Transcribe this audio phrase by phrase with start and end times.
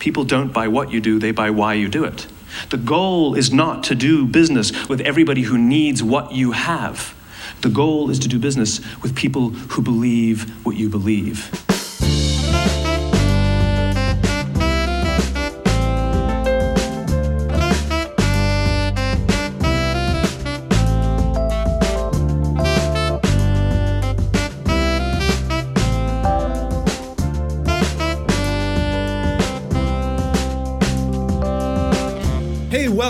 [0.00, 2.26] People don't buy what you do, they buy why you do it.
[2.70, 7.14] The goal is not to do business with everybody who needs what you have.
[7.60, 11.50] The goal is to do business with people who believe what you believe.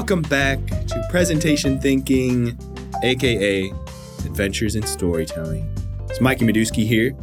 [0.00, 2.58] Welcome back to Presentation Thinking,
[3.02, 3.70] aka
[4.24, 5.70] Adventures in Storytelling.
[6.08, 7.14] It's Mikey Mioduski here,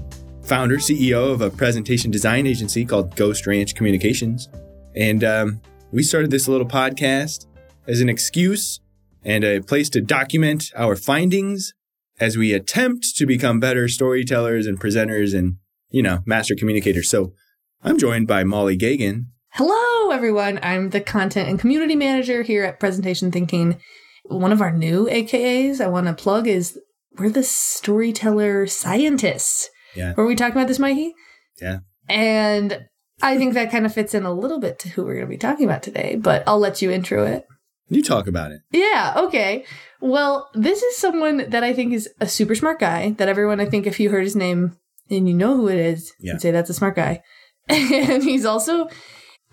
[0.43, 4.47] founder, CEO of a presentation design agency called Ghost Ranch Communications.
[4.95, 5.59] And um,
[5.91, 7.47] we started this little podcast
[7.87, 8.79] as an excuse
[9.23, 11.73] and a place to document our findings
[12.19, 15.57] as we attempt to become better storytellers and presenters and,
[15.89, 17.09] you know, master communicators.
[17.09, 17.33] So
[17.81, 19.29] I'm joined by Molly Gagan.
[19.57, 20.59] Hello, everyone.
[20.61, 23.79] I'm the content and community manager here at Presentation Thinking.
[24.25, 26.77] One of our new AKAs I want to plug is
[27.17, 29.67] we're the storyteller scientists.
[29.95, 30.13] Yeah.
[30.15, 31.15] Were we talking about this, Mikey?
[31.59, 31.79] Yeah.
[32.07, 32.85] And
[33.23, 35.29] I think that kind of fits in a little bit to who we're going to
[35.31, 37.47] be talking about today, but I'll let you intro it.
[37.89, 38.61] You talk about it.
[38.71, 39.65] Yeah, okay.
[40.01, 43.65] Well, this is someone that I think is a super smart guy, that everyone, I
[43.65, 44.77] think, if you heard his name
[45.09, 46.33] and you know who it is, Yeah.
[46.33, 47.23] you'd say that's a smart guy.
[47.69, 48.87] And he's also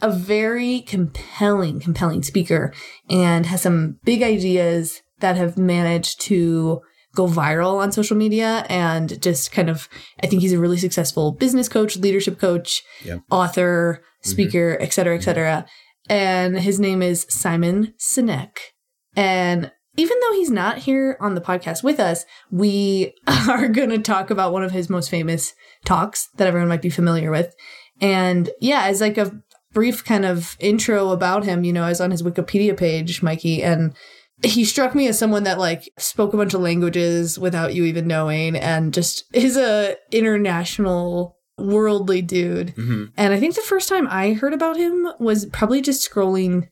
[0.02, 2.72] a very compelling, compelling speaker
[3.08, 6.80] and has some big ideas that have managed to
[7.14, 9.88] go viral on social media and just kind of
[10.22, 13.20] I think he's a really successful business coach, leadership coach, Yep.
[13.30, 14.30] author, mm-hmm.
[14.30, 15.24] speaker, et cetera, et mm-hmm.
[15.24, 15.66] cetera.
[16.08, 18.58] And his name is Simon Sinek.
[19.16, 23.14] And even though he's not here on the podcast with us, we
[23.48, 26.90] are going to talk about one of his most famous talks that everyone might be
[26.90, 27.54] familiar with.
[28.00, 29.40] And yeah, as like a
[29.74, 33.62] brief kind of intro about him, you know, I was on his Wikipedia page, Mikey,
[33.62, 33.94] and
[34.42, 38.06] he struck me as someone that like spoke a bunch of languages without you even
[38.06, 42.74] knowing and just is a international worldly dude.
[42.74, 43.04] Mm-hmm.
[43.16, 46.68] And I think the first time I heard about him was probably just scrolling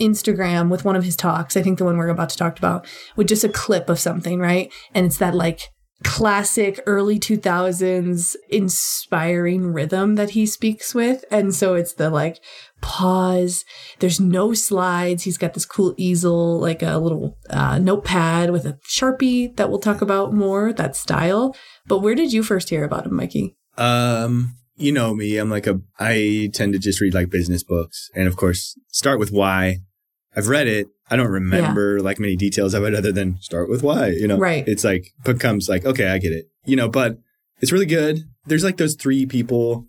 [0.00, 1.56] Instagram with one of his talks.
[1.56, 2.86] I think the one we're about to talk about
[3.16, 4.72] with just a clip of something, right?
[4.94, 5.68] And it's that like
[6.04, 11.24] classic early 2000s inspiring rhythm that he speaks with.
[11.30, 12.40] And so it's the like
[12.80, 13.64] pause.
[13.98, 15.24] There's no slides.
[15.24, 19.78] He's got this cool easel, like a little uh, notepad with a sharpie that we'll
[19.78, 21.54] talk about more, that style.
[21.86, 23.56] But where did you first hear about him, Mikey?
[23.76, 25.36] Um, you know me.
[25.36, 25.80] I'm like a.
[25.98, 29.78] I tend to just read like business books, and of course, start with why.
[30.34, 30.86] I've read it.
[31.10, 34.08] I don't remember like many details of it other than start with why.
[34.08, 34.66] You know, Right.
[34.66, 36.46] It's like becomes like okay, I get it.
[36.64, 37.18] You know, but
[37.60, 38.20] it's really good.
[38.46, 39.86] There's like those three people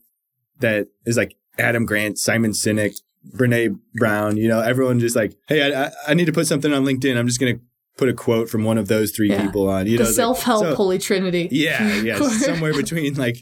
[0.60, 2.94] that is like Adam Grant, Simon Sinek,
[3.36, 4.38] Brene Brown.
[4.38, 7.18] You know, everyone just like, hey, I, I, need to put something on LinkedIn.
[7.18, 7.60] I'm just gonna
[7.98, 9.46] put a quote from one of those three Yeah.
[9.46, 9.86] people on.
[9.88, 11.48] You know, the it's self help so- holy trinity.
[11.52, 13.38] Yeah, yeah, somewhere between like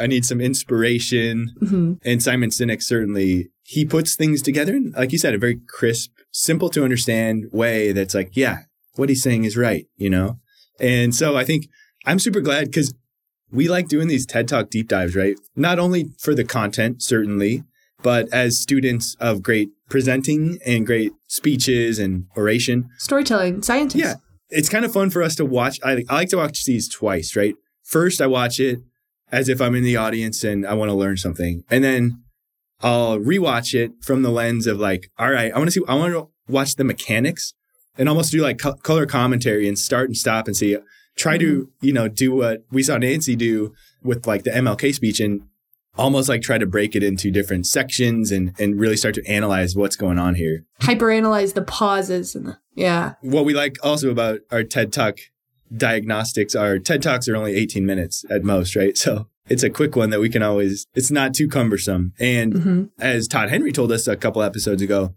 [0.00, 5.12] I need some inspiration hmm and Simon Sinek certainly he puts things together in like
[5.12, 8.60] you said a very crisp, simple to understand way that's like, yeah,
[8.96, 10.38] what he's saying is right, you know?
[10.78, 11.68] And so I think
[12.06, 12.94] I'm super glad cuz
[13.52, 15.36] we like doing these TED Talk deep dives, right?
[15.56, 17.64] Not only for the content certainly,
[18.02, 24.00] but as students of great presenting and great speeches and oration, Storytelling, scientists.
[24.00, 24.14] yeah,
[24.48, 25.78] it's kind of fun for us to watch.
[25.82, 27.54] I, I like to watch these twice, right?
[27.82, 28.78] First, I watch it
[29.32, 32.22] as if I'm in the audience and I want to learn something, and then
[32.80, 35.94] I'll rewatch it from the lens of like, all right, I want to see, I
[35.94, 37.52] want to watch the mechanics
[37.98, 40.76] and almost do like co- color commentary and start and stop and see.
[41.16, 41.86] Try to mm-hmm.
[41.86, 45.42] you know do what we saw Nancy do with like the MLK speech and
[45.96, 49.76] almost like try to break it into different sections and and really start to analyze
[49.76, 53.14] what's going on here Hyperanalyze the pauses and the yeah.
[53.20, 55.18] what we like also about our TED Talk
[55.74, 58.96] diagnostics are TED Talks are only 18 minutes at most, right?
[58.96, 62.12] So it's a quick one that we can always, it's not too cumbersome.
[62.18, 65.14] And hmm as Todd Henry told us a couple episodes ago,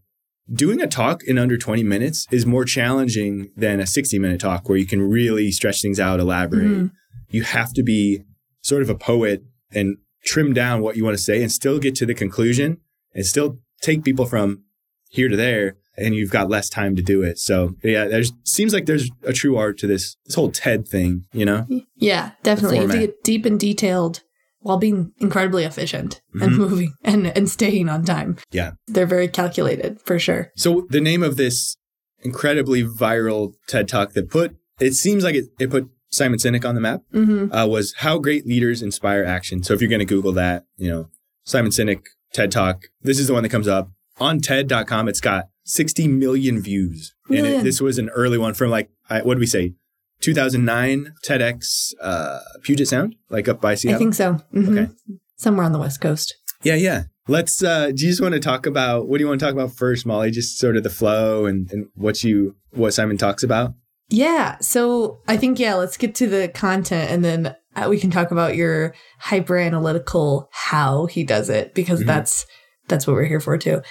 [0.52, 4.68] doing a talk in under 20 minutes is more challenging than a 60 minute talk
[4.68, 6.68] where you can really stretch things out, elaborate.
[6.68, 6.92] Mhm.
[7.30, 8.24] You have to be
[8.62, 11.96] sort of a poet and trim down what you want to say and still get
[11.96, 12.78] to the conclusion
[13.14, 14.64] and still take people from
[15.10, 17.38] here to there and you've got less time to do it.
[17.40, 21.26] So yeah, there's seems like there's a true art to this this whole TED thing,
[21.34, 21.68] you know?
[21.96, 22.78] Yeah, definitely.
[22.78, 24.22] You have to get deep and detailed
[24.60, 26.58] while being incredibly efficient and Mhm.
[26.58, 28.38] moving and, and staying on time.
[28.52, 28.72] Yeah.
[28.88, 30.52] They're very calculated for sure.
[30.56, 31.76] So the name of this
[32.22, 36.76] incredibly viral TED Talk that put it seems like it, it put Simon Sinek on
[36.76, 39.64] the map hmm uh, was how great leaders inspire action.
[39.64, 41.10] So if you're going to Google that, you know,
[41.46, 42.02] Simon Sinek
[42.34, 42.86] TED Talk.
[43.02, 45.08] This is the one that comes up on TED.com.
[45.08, 49.22] It's got 60 million views, and it, this was an early one from like I,
[49.22, 49.74] what did we say?
[50.22, 53.96] 2009 TEDx uh, Puget Sound, like up by Seattle.
[53.96, 54.40] I think so.
[54.54, 54.78] Mhm.
[54.80, 54.92] Okay.
[55.36, 56.36] Somewhere on the West Coast.
[56.64, 57.04] Yeah, yeah.
[57.28, 57.64] Let's.
[57.64, 59.76] uh Do you just want to talk about what do you want to talk about
[59.76, 60.32] first, Molly?
[60.32, 63.74] Just sort of the flow and, and what you what Simon talks about.
[64.10, 64.58] Yeah.
[64.60, 68.32] So I think, yeah, let's get to the content and then uh, we can talk
[68.32, 72.08] about your hyper analytical how he does it because Mhm.
[72.08, 72.46] that's
[72.88, 73.82] that's what we're here for too.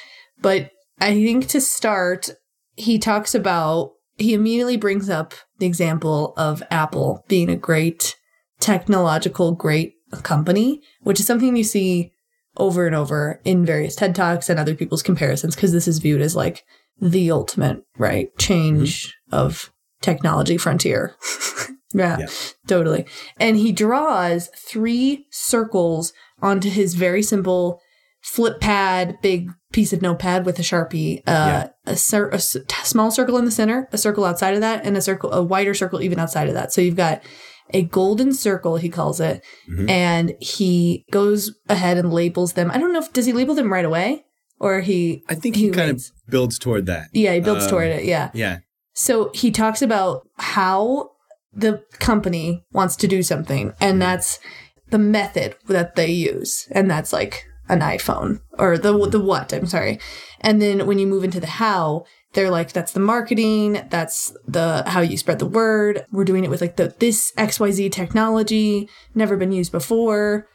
[0.40, 0.70] But
[1.02, 2.31] I think to start,
[2.76, 8.16] he talks about he immediately brings up the example of Apple being a great
[8.60, 12.12] technological great company, which is something you see
[12.56, 16.20] over and over in various TED Talks and other people's comparisons because this is viewed
[16.20, 16.64] as like
[17.00, 18.28] the ultimate, right?
[18.38, 19.34] Change mm-hmm.
[19.34, 19.72] of
[20.02, 21.16] technology frontier.
[21.94, 22.26] yeah, Yeah.
[22.69, 23.06] totally.
[23.40, 27.81] And he draws three circles onto his very simple
[28.22, 31.19] flip pad, big piece of notepad with a sharpie.
[31.20, 31.69] Uh, Yeah.
[31.86, 34.96] a, cir- a s- small circle in the center, a circle outside of that, and
[34.96, 36.72] a circle, a wider circle even outside of that.
[36.72, 37.22] So you've got
[37.74, 39.88] a golden circle, he calls it, Mhm.
[39.90, 42.70] and he goes ahead and labels them.
[42.70, 44.24] I don't know if does he label them right away
[44.60, 45.22] or he.
[45.28, 46.10] I think he, kind waits?
[46.10, 47.08] of builds toward that.
[47.12, 48.04] Yeah, he builds Um, toward it.
[48.04, 48.30] Yeah.
[48.34, 48.58] Yeah.
[48.94, 51.10] So he talks about how
[51.54, 54.38] the company wants to do something, and that's
[54.90, 59.11] the method that they use, and that's like an iPhone or the hmm.
[59.11, 59.53] the what.
[59.53, 59.99] I'm sorry.
[60.41, 64.85] And then when you move into the how, they're like that's the marketing, that's the
[64.87, 66.05] how you spread the word.
[66.12, 70.49] We're doing it with like the this XYZ technology, never been used before.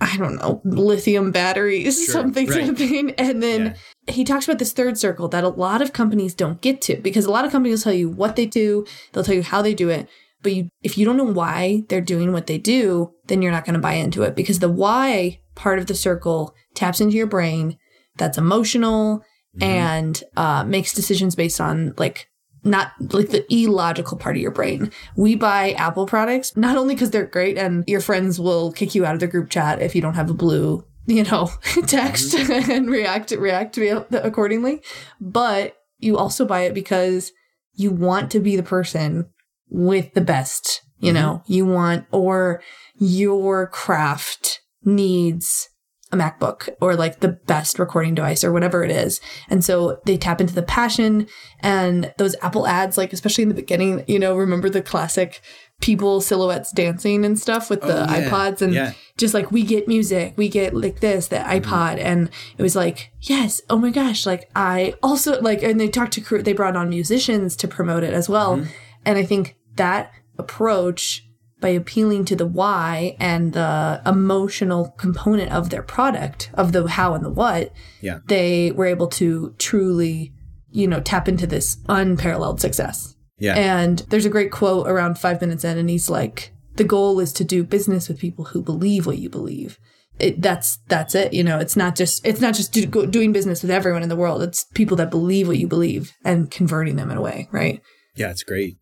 [0.00, 2.66] I don't know, lithium batteries, Sure, something, right.
[2.66, 3.10] something.
[3.18, 3.74] And then
[4.06, 7.24] he talks about this third circle that a lot of companies don't get to because
[7.24, 9.74] a lot of companies will tell you what they do, they'll tell you how they
[9.74, 10.08] do it.
[10.42, 13.64] But you, if you don't know why they're doing what they do, then you're not
[13.64, 17.26] going to buy into it because the why part of the circle taps into your
[17.26, 17.78] brain
[18.16, 19.18] that's emotional
[19.56, 19.62] mm-hmm.
[19.62, 22.28] and uh, makes decisions based on like
[22.64, 24.90] not like the illogical part of your brain.
[25.16, 29.04] We buy Apple products not only because they're great and your friends will kick you
[29.04, 31.50] out of the group chat if you don't have a blue, you know,
[31.86, 32.70] text mm-hmm.
[32.70, 34.82] and react react to accordingly,
[35.20, 37.32] but you also buy it because
[37.74, 39.26] you want to be the person
[39.68, 41.22] with the best, you mm-hmm.
[41.22, 42.62] know, you want or
[42.98, 45.68] your craft needs
[46.12, 49.20] a MacBook or like the best recording device or whatever it is.
[49.48, 51.26] And so they tap into the passion
[51.60, 55.40] and those Apple ads, like especially in the beginning, you know, remember the classic
[55.80, 58.28] people silhouettes dancing and stuff with the Oh, yeah.
[58.28, 58.92] iPods and Yeah.
[59.16, 61.72] just like we get music, we get like this, the mm-hmm.
[61.72, 61.98] iPod.
[61.98, 66.12] And it was like, yes, oh my gosh, like I also like, and they talked
[66.12, 68.58] to crew, they brought on musicians to promote it as well.
[68.58, 68.70] Mm-hmm.
[69.06, 71.26] And I think that approach
[71.62, 77.14] by appealing to the why and the emotional component of their product, of the how
[77.14, 77.72] and the what,
[78.02, 78.18] Yeah.
[78.26, 80.32] they were able to truly,
[80.70, 83.14] you know, tap into this unparalleled success.
[83.38, 83.54] Yeah.
[83.54, 87.32] And there's a great quote around five minutes in, and he's like, "The goal is
[87.34, 89.78] to do business with people who believe what you believe."
[90.18, 91.32] It, that's that's it.
[91.32, 94.10] You know, it's not just it's not just do, go, doing business with everyone in
[94.10, 94.42] the world.
[94.42, 97.80] It's people that believe what you believe and converting them in a way, right?
[98.14, 98.76] Yeah, it's great.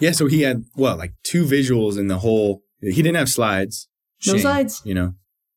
[0.00, 2.62] Yeah, so he had well, like two visuals in the whole.
[2.80, 3.88] He didn't have slides.
[4.26, 4.82] No slides.
[4.84, 5.14] you know.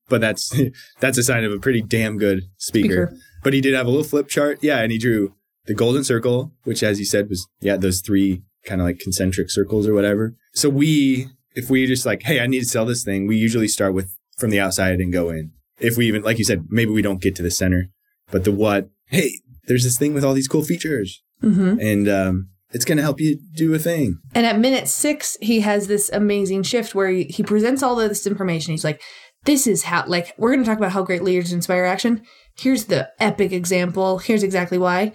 [0.10, 0.56] But that's
[1.00, 3.08] that's a sign of a pretty damn good speaker.
[3.08, 3.22] Speaker.
[3.44, 4.60] But he did have a little flip chart.
[4.62, 5.34] Yeah, and he drew
[5.66, 9.50] the golden circle, which, as you said, was yeah those three kind of like concentric
[9.50, 10.36] circles or whatever.
[10.54, 13.68] So we, if we just like, hey, I need to sell this thing, we usually
[13.68, 15.52] start with from the outside and go in.
[15.80, 17.90] If we even, like you said, maybe we don't get to the center,
[18.32, 19.32] but the what, hey,
[19.68, 21.80] there's this thing with all these cool features, Mm-hmm.
[21.80, 24.20] and um, it's gonna help you do a thing.
[24.36, 28.10] And at minute six, he has this amazing shift where he, he presents all of
[28.10, 28.74] this information.
[28.74, 29.02] He's like,
[29.46, 32.22] this is how, like, we're going to talk about how great leaders inspire action.
[32.58, 34.18] Here's the epic example.
[34.18, 35.14] Here's exactly why.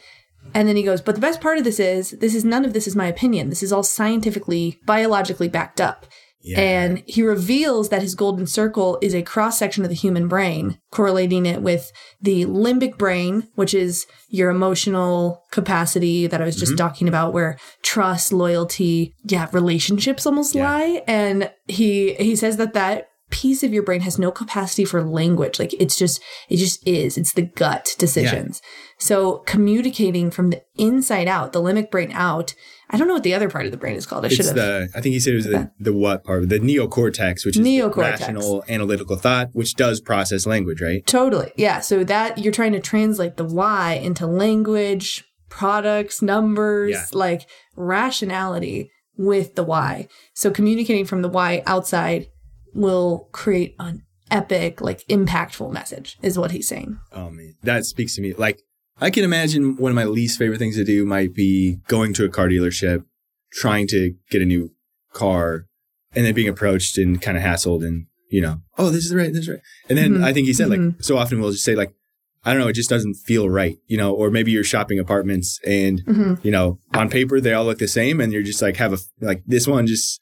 [0.54, 2.73] And then he goes, but the best part of this is, this is none of
[2.73, 3.50] this is my opinion.
[3.50, 6.06] This is all scientifically, biologically backed up.
[6.43, 6.61] Yeah.
[6.61, 10.79] And he reveals that his golden circle is a cross section of the human brain,
[10.91, 16.73] correlating it with the limbic brain, which is your emotional capacity that I was just
[16.73, 16.79] mm-hmm.
[16.79, 20.71] talking about, where trust, loyalty, yeah, relationships almost Yeah.
[20.71, 21.03] lie.
[21.07, 25.59] And he he says that that piece of your brain has no capacity for language.
[25.59, 27.19] Like it's just it just is.
[27.19, 28.62] It's the gut decisions.
[28.99, 32.55] So communicating from the inside out, the limbic brain out.
[32.91, 34.27] I don't know what the other part of the brain is called.
[34.27, 34.55] I should have.
[34.55, 37.67] the I think he said it was the, the what part, the neocortex, which is
[37.67, 37.97] Neocortex.
[37.97, 41.05] rational analytical thought, which does process language, right?
[41.07, 41.53] Totally.
[41.57, 41.81] Yeah.
[41.81, 47.05] So that you're trying to translate the why into language, products, numbers, Yeah.
[47.15, 50.07] like rationality with the why.
[50.35, 52.27] So communicating from the why outside
[52.75, 56.99] will create an epic, like impactful message, is what he's saying.
[57.12, 58.33] Oh man, that speaks to me.
[58.35, 58.62] Like
[59.00, 62.25] I can imagine one of my least favorite things to do might be going to
[62.25, 63.05] a car dealership,
[63.52, 64.71] trying to get a new
[65.12, 65.67] car,
[66.14, 69.31] and then being approached and kind of hassled and you know, oh, this is right,
[69.31, 69.61] this is right.
[69.91, 70.25] And then Mhm.
[70.25, 71.05] I think he said like Mhm.
[71.05, 71.93] so often we'll just say like,
[72.45, 75.61] I don't know, it just doesn't feel right, you know, or maybe you're shopping apartments
[75.67, 78.76] and hmm you know, on paper they all look the same, and you're just like
[78.79, 80.21] have a like this one just.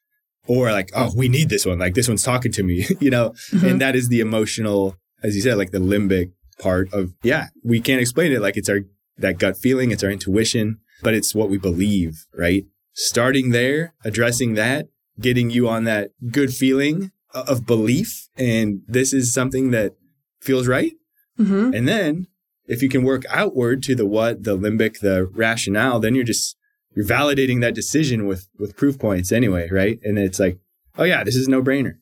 [0.54, 1.78] Or like, oh, we need this one.
[1.78, 3.64] Like this one's talking to me, you know, Mhm.
[3.70, 7.44] and that is the emotional, as you said, like the limbic part of yeah.
[7.72, 8.80] We can't explain it like it's our
[9.24, 10.66] that gut feeling, it's our intuition,
[11.02, 12.14] but it's what we believe,
[12.44, 12.64] right?
[12.94, 14.88] Starting there, addressing that,
[15.26, 19.90] getting you on that good feeling of belief, and this is something that
[20.40, 20.94] feels right.
[21.36, 22.26] hmm And then
[22.66, 26.56] if you can work outward to the what, the limbic, the rationale, then you're just
[27.00, 29.98] you're validating that decision with with proof points anyway, right?
[30.02, 30.58] And it's like,
[30.98, 31.94] oh yeah, this is no brainer.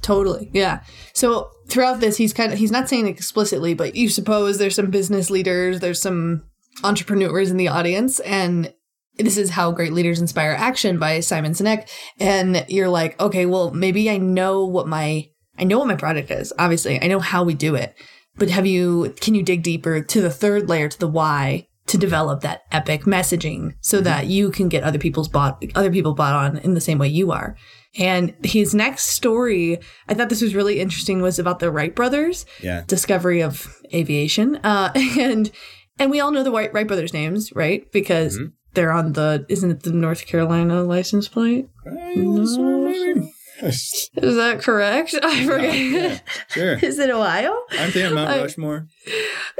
[0.00, 0.50] Totally.
[0.52, 0.82] Yeah.
[1.14, 4.74] So throughout this, he's kind of, he's not saying it explicitly, but you suppose there's
[4.74, 6.44] some business leaders, there's some
[6.82, 8.72] entrepreneurs in the audience, and
[9.16, 11.88] this is how great leaders inspire action by Simon Sinek.
[12.20, 16.30] And you're like, okay, well, maybe I know what my, I know what my product
[16.30, 16.52] is.
[16.58, 17.94] Obviously, I know how we do it.
[18.36, 21.98] But have you, can you dig deeper to the third layer, to the why, to
[21.98, 26.34] develop that epic messaging so that you can get other people's bought, other people bought
[26.34, 27.56] on in the same way you are?
[27.98, 32.44] And his next story, I thought this was really interesting, was about the Wright brothers,
[32.62, 32.82] Yeah.
[32.86, 34.56] discovery of aviation.
[34.64, 35.50] Uh, and
[35.98, 37.90] and we all know the Wright, Wright brothers' names, right?
[37.92, 38.52] Because Mhm.
[38.72, 41.68] they're on the isn't it the North Carolina license plate?
[43.62, 45.14] Is that correct?
[45.22, 45.74] I forget.
[45.74, 46.78] yeah, sure.
[46.82, 47.54] Is it Ohio?
[47.78, 48.88] Aren't they on Mount Rushmore?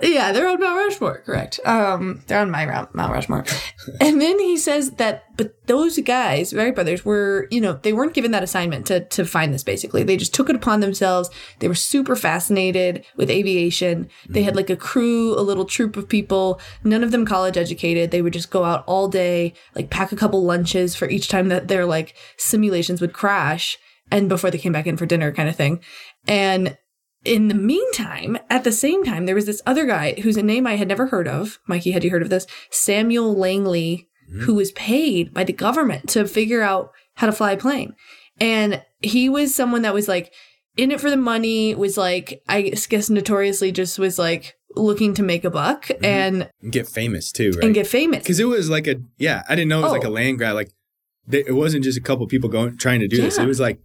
[0.03, 1.61] Yeah, they're on Mount Rushmore, correct.
[1.65, 3.45] Um, they're on my Mount Mount Rushmore.
[4.01, 8.15] and then he says that, but those guys, Wright brothers, were, you know, they weren't
[8.15, 10.03] given that assignment to, to find this basically.
[10.03, 11.31] They just took it upon themselves.
[11.59, 14.09] They were super fascinated with aviation.
[14.29, 18.11] They had like a crew, a little troop of people, none of them college educated.
[18.11, 21.49] They would just go out all day, like pack a couple lunches for each time
[21.49, 23.79] that their like simulations would crash
[24.11, 25.81] and before they came back in for dinner kind of thing.
[26.27, 26.77] And
[27.25, 30.77] in the meantime, at the same time, there was this other guy whose name I
[30.77, 31.59] had never heard of.
[31.67, 32.47] Mikey, had you heard of this?
[32.71, 34.43] Samuel Langley, mm-hmm.
[34.43, 37.95] who was paid by the government to figure out how to fly a plane.
[38.41, 40.33] And he was someone that was like
[40.77, 45.23] in it for the money, was like, I guess notoriously just was like looking to
[45.23, 46.05] make a buck mm-hmm.
[46.05, 47.65] and, And get famous too, right?
[47.65, 48.23] and get famous.
[48.23, 50.09] Because it was like a yeah, I didn't know it was like Oh.
[50.09, 50.55] a land grab.
[50.55, 50.73] Like
[51.27, 53.39] they, it wasn't just a couple people going trying to do this.
[53.39, 53.79] It was like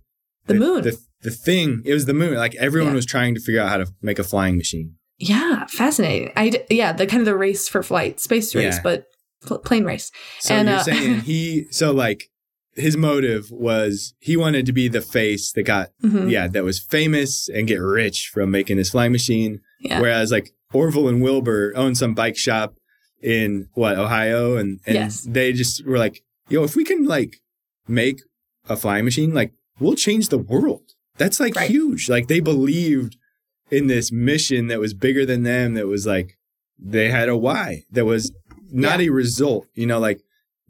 [0.48, 0.82] The moon.
[0.82, 1.82] The, the thing.
[1.86, 2.36] It was the moon.
[2.36, 2.96] Like everyone Yeah.
[2.96, 4.96] was trying to figure out how to make a flying machine.
[5.18, 6.32] Yeah, fascinating.
[6.36, 8.82] I yeah, the kind of the race for flight, space race, Yeah.
[8.84, 9.06] but
[9.46, 10.12] pl- plane race.
[10.40, 12.30] So And, you're uh, saying he so like
[12.76, 16.32] his motive was he wanted to be the face that got Mhm.
[16.32, 19.60] yeah that was famous and get rich from making this flying machine.
[19.82, 20.00] Yeah.
[20.00, 22.76] Whereas like Orville and Wilbur own some bike shop
[23.22, 25.22] in what Ohio and and Yes.
[25.28, 27.42] they just were like yo if we can like
[27.90, 28.22] make
[28.70, 30.84] a flying machine like we'll change the world.
[31.20, 31.70] That's like Right.
[31.70, 32.10] huge.
[32.10, 33.16] Like they believed
[33.70, 36.38] in this mission that was bigger than them that was like
[36.80, 38.32] they had a why that was
[38.72, 40.22] not a result you know like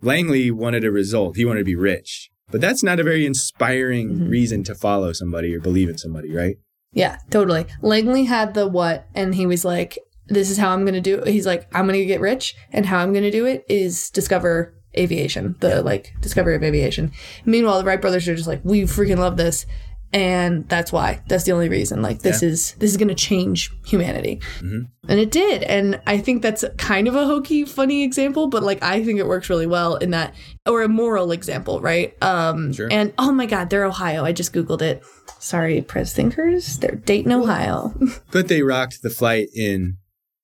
[0.02, 4.10] langley wanted a result he wanted to be rich but that's not a very inspiring
[4.10, 4.30] Mhm.
[4.30, 6.58] reason to follow somebody or believe in somebody right
[6.92, 7.66] Yeah, totally.
[7.84, 11.28] Langley had the what, and he was like, "This is how I'm gonna do." It.
[11.28, 15.54] He's like, "I'm gonna get rich, and how I'm gonna do it is discover aviation,
[15.60, 17.12] the like discovery of aviation."
[17.46, 19.68] Meanwhile, the Wright brothers are just like, "We freaking love this."
[20.12, 21.22] And that's why.
[21.28, 22.02] That's the only reason.
[22.02, 24.88] Like this is this is going to change humanity, Mhm.
[25.08, 25.62] and it did.
[25.64, 29.28] And I think that's kind of a hokey, funny example, but like I think it
[29.28, 30.34] works really well in that,
[30.66, 32.16] or a moral example, right?
[32.24, 32.88] Um, Sure.
[32.92, 34.26] And oh my God, they're Ohio.
[34.26, 35.04] I just googled it.
[35.38, 36.80] Sorry, press thinkers.
[36.80, 37.94] They're Dayton, Ohio.
[38.32, 39.98] but they rocked the flight in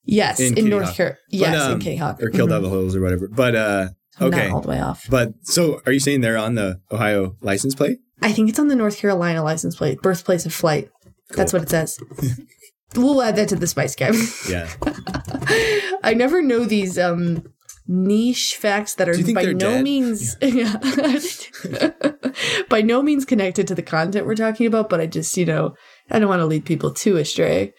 [0.04, 0.96] yes, In in, North.
[0.96, 1.18] Carolina.
[1.32, 2.22] Yes, but, um, in Kitty Hawk.
[2.22, 3.88] or killed out the holes or whatever but uh
[4.22, 5.08] okay Not all the way off.
[5.10, 8.70] but so are you saying they're on the ohio license plate I think it's on
[8.70, 10.90] the North Carolina license plate, birthplace of flight.
[11.32, 12.00] That's what it says.
[12.96, 14.14] we'll add that to the Spice game.
[14.50, 14.70] yeah
[16.04, 17.44] I never know these um
[17.88, 19.84] niche facts that are Do you think by no dead?
[19.84, 20.78] means yeah.
[22.70, 25.76] by no means connected to the content we're talking about, but I just, you know,
[26.10, 27.74] I don't want to lead people too astray.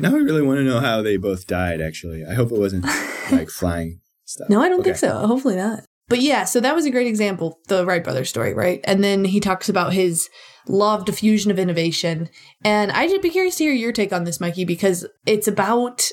[0.00, 2.84] now i really want to know how they both died actually i hope it wasn't
[3.30, 4.00] like flying
[4.32, 5.26] stuff No, I don't think so.
[5.26, 5.84] Hopefully not.
[6.08, 8.80] But yeah, so that was a great example, the Wright brothers story, right?
[8.84, 10.28] And then he talks about his
[10.68, 12.28] law of diffusion of innovation.
[12.64, 16.08] And I'd be curious to hear your take on this, Mikey, because it's about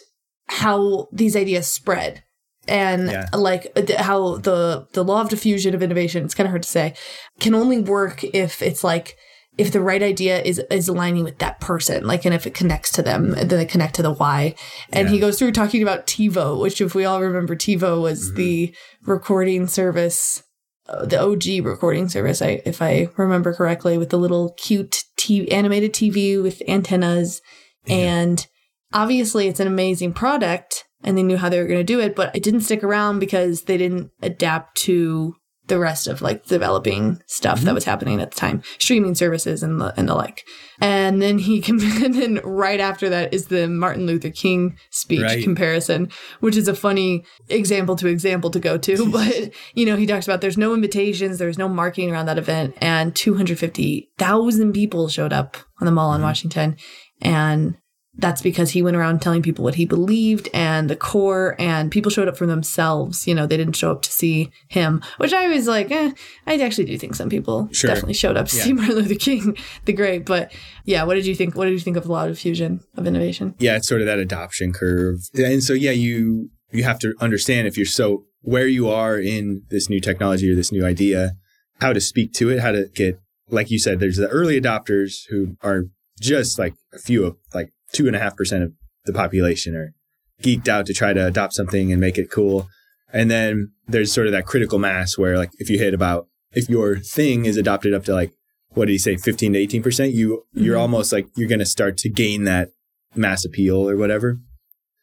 [0.47, 2.23] how these ideas spread
[2.67, 3.25] and Yeah.
[3.33, 6.93] like how the the law of diffusion of innovation it's kind of hard to say
[7.39, 9.15] can only work if it's like
[9.59, 12.91] if the right idea is is aligning with that person, like, and if it connects
[12.93, 14.55] to them, then they connect to the why.
[14.93, 18.73] And he goes through talking about TiVo, which, if we all remember, TiVo was the
[19.03, 20.43] recording service,
[20.87, 25.51] uh, the OG recording service, I, if I remember correctly, with the little cute t-
[25.51, 27.41] animated TV with antennas.
[27.85, 28.47] And
[28.93, 32.15] obviously, it's an amazing product, and they knew how they were going to do it,
[32.15, 35.35] but it didn't stick around because they didn't adapt to
[35.69, 37.75] the rest of like developing stuff that mm-hmm.
[37.75, 40.45] was happening at the time, streaming services and the and the like.
[40.81, 45.21] And then he com- and then right after that is the Martin Luther King speech
[45.21, 45.43] Right.
[45.43, 46.09] comparison,
[46.39, 49.11] which is a funny example to example to go to.
[49.19, 52.75] But you know, he talks about there's no invitations, there's no marketing around that event,
[52.77, 56.25] and 250,000 people showed up on the mall in mm-hmm.
[56.25, 56.77] Washington,
[57.21, 57.75] and
[58.19, 62.11] that's because he went around telling people what he believed and the core and people
[62.11, 65.47] showed up for themselves you know they didn't show up to see him which i
[65.47, 66.11] was like eh,
[66.47, 67.87] i actually do think some people Sure.
[67.87, 68.63] definitely showed up to Yeah.
[68.63, 70.51] see martin luther king the great but
[70.85, 73.07] yeah what did you think what did you think of the law of fusion of
[73.07, 75.19] innovation yeah, it's sort of that adoption curve.
[75.35, 79.63] And so yeah, you you have to understand if you're so where you are in
[79.69, 81.33] this new technology or this new idea,
[81.81, 85.23] how to speak to it, how to get like you said, there's the early adopters
[85.29, 85.83] who are
[86.21, 88.73] just like a few of like two and a half percent of
[89.05, 89.93] the population are
[90.41, 92.67] geeked out to try to adopt something and make it cool.
[93.11, 96.69] And then there's sort of that critical mass where like if you hit about if
[96.69, 98.31] your thing is adopted up to like
[98.69, 100.81] what did he say 15 to 18 percent you you're Mhm.
[100.81, 102.69] almost like you're going to start to gain that
[103.15, 104.39] mass appeal or whatever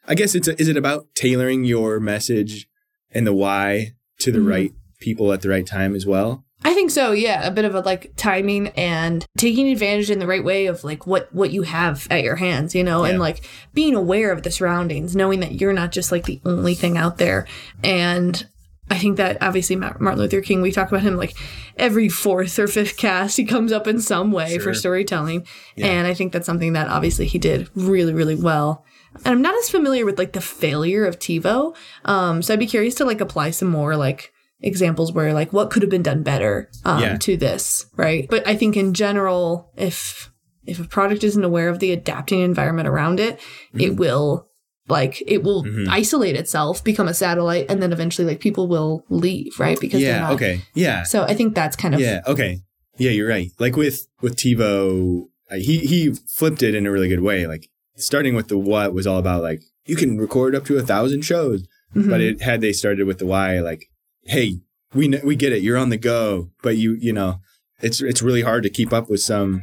[0.07, 2.69] i guess it's a, is it about tailoring your message
[3.11, 4.49] and the why to the Mhm.
[4.49, 7.13] right people at the right time as well I think so.
[7.13, 10.83] Yeah, a bit of a like timing and taking advantage in the right way of
[10.85, 13.11] like what what you have at your hands, you know, Yeah.
[13.11, 16.75] and like being aware of the surroundings, knowing that you're not just like the only
[16.75, 17.47] thing out there.
[17.85, 18.47] And
[18.91, 21.37] I think that obviously Martin Luther King, we talk about him like
[21.77, 24.61] every fourth or fifth cast, he comes up in some way Sure.
[24.61, 25.47] for storytelling.
[25.77, 25.87] Yeah.
[25.87, 28.85] And I think that's something that obviously he did really, really well.
[29.25, 31.75] And I'm not as familiar with like the failure of TiVo.
[32.05, 35.71] Um, so I'd be curious to like apply some more like examples where like what
[35.71, 37.17] could have been done better um, Yeah.
[37.19, 38.27] to this, right?
[38.29, 40.31] But I think in general, if
[40.67, 43.81] if a product isn't aware of the adapting environment around it, Mm-hmm.
[43.81, 44.49] it will
[44.89, 45.89] like it will Mhm.
[45.89, 49.79] isolate itself, become a satellite, and then eventually like people will leave, right?
[49.81, 50.33] Because they're yeah not.
[50.33, 52.61] okay yeah So I think that's kind of yeah okay
[52.99, 57.21] yeah you're right like with with tivo he he flipped it in a really good
[57.21, 60.77] way like starting with the what was all about like you can record up to
[60.79, 62.09] a thousand shows Mhm.
[62.11, 63.87] but it had they started with the why like
[64.27, 64.61] hey
[64.95, 65.63] we we get it.
[65.63, 67.41] You're on the go but you you know
[67.81, 69.63] it's it's really hard to keep up with some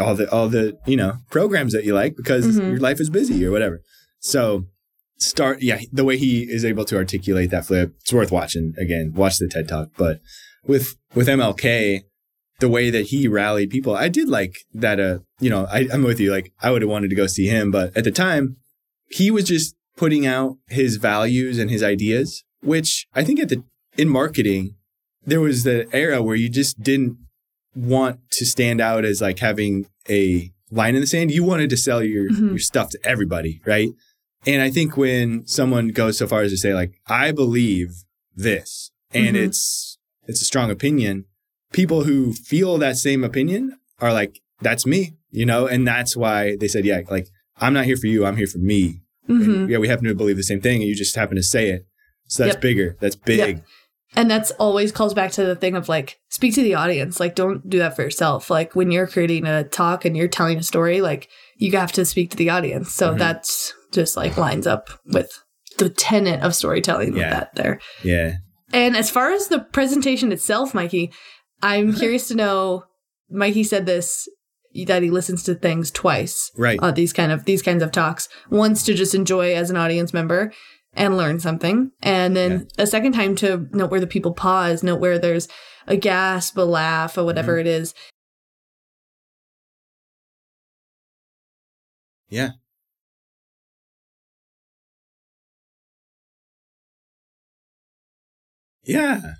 [0.00, 2.70] all the all the you know programs that you like because Mhm.
[2.70, 3.80] your life is busy or whatever.
[4.20, 4.66] So
[5.18, 9.12] start yeah the way he is able to articulate that flip it's worth watching again.
[9.14, 9.88] Watch the ted talk.
[9.96, 10.20] But
[10.66, 12.02] with with mlk
[12.60, 16.04] the way that he rallied people i did like that uh you know I, i'm
[16.04, 16.30] with you.
[16.30, 18.56] Like i would have wanted to go see him but at the time
[19.10, 23.64] he was just putting out his values and his ideas which i think at the
[23.96, 24.74] in marketing
[25.24, 27.16] there was the era where you just didn't
[27.74, 31.76] want to stand out as like having a line in the sand you wanted to
[31.76, 32.50] sell your Mhm.
[32.50, 33.90] your stuff to everybody right
[34.46, 37.90] and i think when someone goes so far as to say like i believe
[38.34, 39.44] this and Mhm.
[39.46, 41.24] it's it's a strong opinion
[41.72, 46.56] people who feel that same opinion are like that's me you know and that's why
[46.56, 47.28] they said yeah like
[47.58, 49.44] i'm not here for you i'm here for me Mhm.
[49.54, 51.70] and yeah we happen to believe the same thing and you just happen to say
[51.70, 51.86] it
[52.26, 52.62] so that's Yep.
[52.62, 53.64] bigger that's big Yep.
[54.14, 57.18] And that's always calls back to the thing of like, speak to the audience.
[57.18, 58.50] Like, don't do that for yourself.
[58.50, 62.04] Like, when you're creating a talk and you're telling a story, like, you have to
[62.04, 62.92] speak to the audience.
[62.94, 63.18] So Mhm.
[63.18, 65.30] that's just like lines up with
[65.78, 67.80] the tenet of storytelling with that there.
[68.02, 68.34] yeah
[68.72, 71.10] And as far as the presentation itself, Mikey,
[71.62, 72.84] I'm curious to know.
[73.30, 74.28] Mikey said this
[74.86, 76.50] that he listens to things twice.
[76.56, 78.28] right Uh, these kind of these kinds of talks.
[78.50, 80.52] Once to just enjoy as an audience member
[80.94, 85.00] and learn something, and then a second time to note where the people pause, note
[85.00, 85.48] where there's
[85.86, 87.60] a gasp, a laugh, or whatever mm-hmm.
[87.60, 87.94] it is.
[92.32, 92.52] yeah.
[98.84, 99.34] Yeah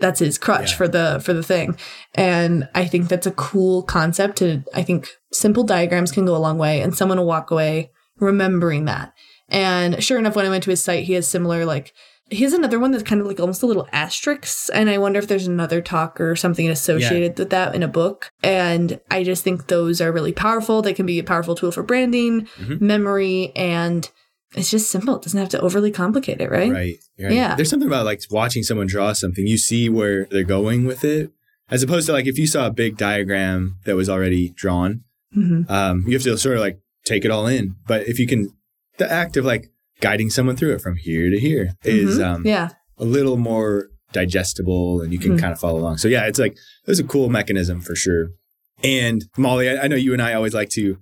[0.00, 0.76] That's his crutch Yeah.
[0.76, 1.76] for the for the thing,
[2.14, 4.36] and I think that's a cool concept.
[4.38, 7.90] To I think simple diagrams can go a long way, and someone will walk away
[8.20, 9.12] remembering that.
[9.48, 11.92] And sure enough, when I went to his site, he has similar like
[12.30, 15.18] he has another one that's kind of like almost a little asterisk, and I wonder
[15.18, 18.30] if there's another talk or something associated with that in a book.
[18.42, 20.82] And I just think those are really powerful.
[20.82, 22.80] They can be a powerful tool for branding, Mhm.
[22.82, 24.08] memory, and
[24.54, 25.16] it's just simple.
[25.16, 26.72] It doesn't have to overly complicate it, right?
[26.72, 26.96] Right.
[27.18, 27.32] right.
[27.32, 27.54] Yeah.
[27.54, 29.46] There's something about like watching someone draw something.
[29.46, 31.30] You see where they're going with it,
[31.70, 35.04] as opposed to like if you saw a big diagram that was already drawn,
[35.36, 35.70] Mm-hmm.
[35.70, 37.74] um, you have to sort of like take it all in.
[37.86, 38.48] But if you can,
[38.96, 39.66] the act of like
[40.00, 42.46] guiding someone through it from here to here is um, Mm-hmm.
[42.48, 42.68] Yeah.
[42.96, 45.40] a little more digestible and you can Mhm.
[45.40, 45.98] kind of follow along.
[45.98, 48.28] So yeah, it's like it was a cool mechanism for sure.
[48.82, 50.98] And Molly, I, I know you and I always like to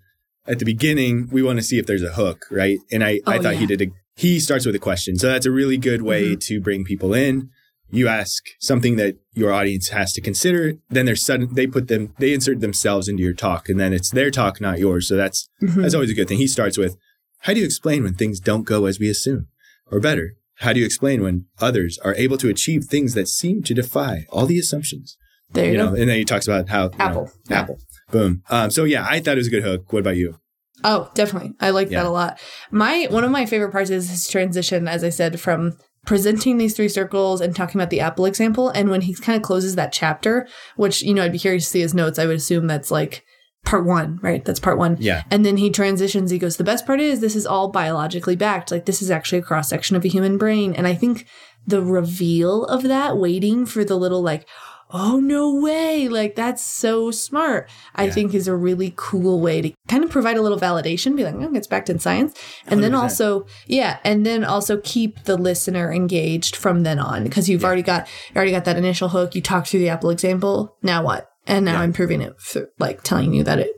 [0.48, 2.78] at the beginning we want to see if there's a hook, right?
[2.92, 5.16] And I, I Oh, thought he did a he starts with a question.
[5.18, 6.38] So that's a really good way Mm-hmm.
[6.48, 7.50] to bring people in.
[7.90, 12.14] You ask something that your audience has to consider, then they're sudden they put them
[12.18, 15.06] they insert themselves into your talk and then it's their talk, not yours.
[15.08, 15.82] So that's Mhm.
[15.82, 16.38] that's always a good thing.
[16.38, 16.96] He starts with,
[17.40, 19.46] How do you explain when things don't go as we assume?
[19.92, 23.62] Or better, how do you explain when others are able to achieve things that seem
[23.64, 25.16] to defy all the assumptions?
[25.56, 26.00] There you, You know, go.
[26.00, 27.30] and then he talks about how know, Apple.
[27.50, 27.60] Yeah.
[27.60, 27.78] Apple.
[28.12, 28.42] Boom.
[28.50, 29.92] Um, so yeah, I thought it was a good hook.
[29.92, 30.36] What about you?
[30.84, 31.52] Oh, definitely.
[31.60, 32.02] I like Yeah.
[32.02, 32.38] that a lot.
[32.70, 36.76] My one of my favorite parts is his transition, as I said, from presenting these
[36.76, 38.68] three circles and talking about the apple example.
[38.68, 41.70] And when he kind of closes that chapter, which, you know, I'd be curious to
[41.70, 42.18] see his notes.
[42.18, 43.24] I would assume that's like
[43.64, 44.44] part one, right?
[44.44, 44.98] That's part one.
[45.00, 45.24] Yeah.
[45.32, 46.30] And then he transitions.
[46.30, 48.70] He goes, The best part is this is all biologically backed.
[48.70, 50.74] Like, this is actually a cross section of a human brain.
[50.74, 51.26] And I think
[51.66, 54.46] the reveal of that, waiting for the little, like,
[54.92, 56.08] oh, no way.
[56.08, 57.68] Like, that's so smart.
[57.94, 58.12] I Yeah.
[58.12, 61.34] think is a really cool way to kind of provide a little validation, be like,
[61.34, 62.34] oh, it's backed in science.
[62.66, 63.02] And then 100%.
[63.02, 63.98] also, yeah.
[64.04, 68.36] And then also keep the listener engaged from then on because you've already got, you
[68.36, 69.34] already got that initial hook.
[69.34, 70.76] You talked through the Apple example.
[70.82, 71.28] Now what?
[71.46, 71.80] And now Yeah.
[71.80, 73.70] I'm proving it, through, like telling you that it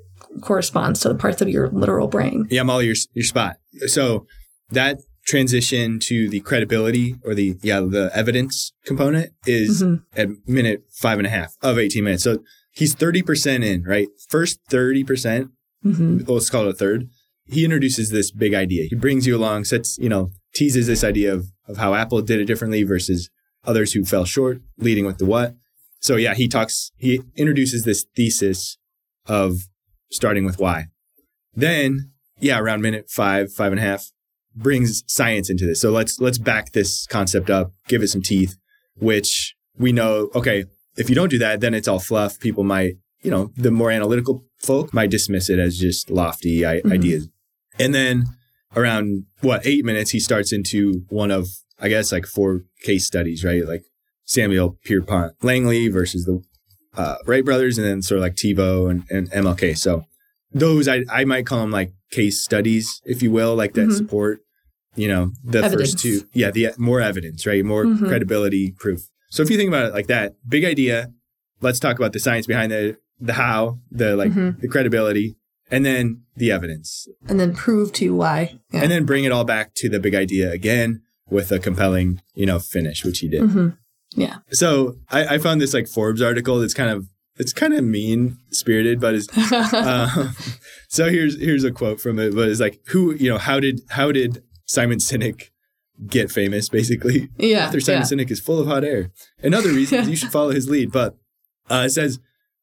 [0.43, 2.47] corresponds to the parts of your literal brain.
[2.51, 3.57] Yeah, Molly, your your spot.
[3.87, 4.27] So
[4.71, 10.03] that transition to the credibility or the yeah the evidence component is Mhm.
[10.17, 12.25] at minute five and a half of 18 minutes.
[12.25, 14.09] So he's 30% in, right?
[14.29, 15.51] First 30%,
[15.83, 17.09] hmm let's call it a third.
[17.47, 18.87] He introduces this big idea.
[18.89, 22.41] He brings you along, sets, you know, teases this idea of, of how Apple did
[22.41, 23.29] it differently versus
[23.65, 25.55] others who fell short, leading with the what.
[26.01, 28.79] So yeah, he talks, he introduces this thesis
[29.27, 29.59] of
[30.11, 30.87] starting with why.
[31.55, 34.11] Then, yeah, around minute five, five and a half,
[34.59, 35.81] brings science into this.
[35.81, 38.57] So let's let's back this concept up, give it some teeth,
[38.97, 40.65] which we know, okay,
[40.97, 42.39] if you don't do that, then it's all fluff.
[42.41, 46.81] People might, you know, the more analytical folk might dismiss it as just lofty I-
[46.81, 46.93] Mhm.
[46.93, 47.29] ideas.
[47.79, 48.25] And then
[48.77, 51.47] around what, eight minutes, he starts into one of,
[51.79, 53.65] I guess, like four case studies, right?
[53.67, 53.83] Like
[54.25, 56.43] Samuel Pierpont Langley versus the
[56.97, 59.79] uh, Wright brothers, and then sort of like TiVo and, and MLK.
[59.79, 60.05] So
[60.53, 63.97] those I, I might call them like case studies, if you will, like that Mhm.
[63.97, 64.41] support,
[64.99, 65.93] you know, the Evidence.
[65.93, 66.23] first two.
[66.35, 67.65] Yeah, the more evidence, right?
[67.65, 68.07] More Mhm.
[68.09, 69.09] credibility, proof.
[69.31, 71.13] So if you think about it like that, big idea.
[71.61, 74.61] Let's talk about the science behind the the how, the like Mhm.
[74.61, 75.37] the credibility,
[75.73, 78.59] and then the evidence, And then prove to you why.
[78.73, 78.83] Yeah.
[78.83, 82.47] and then bring it all back to the big idea again with a compelling, you
[82.47, 83.43] know, finish, which he did.
[83.43, 83.77] Mhm.
[84.17, 84.37] Yeah.
[84.53, 87.09] So I, I found this like Forbes article that's kind of
[87.41, 90.33] it's kind of mean spirited, but is uh,
[90.89, 93.81] so here's here's a quote from it, but it's like who you know how did
[93.91, 95.51] how did Simon Sinek
[96.07, 96.69] get famous?
[96.69, 97.67] Basically, yeah.
[97.69, 98.25] Author Simon yeah.
[98.25, 99.11] Sinek is full of hot air,
[99.43, 100.93] and other reasons you should follow his lead.
[100.93, 101.17] But
[101.69, 102.21] uh, it says.